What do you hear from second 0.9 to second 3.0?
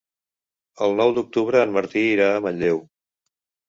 nou d'octubre en Martí irà a Manlleu.